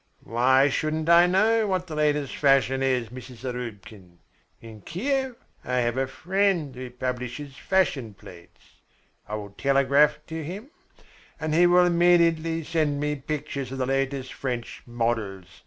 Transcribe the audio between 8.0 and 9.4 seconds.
plates. I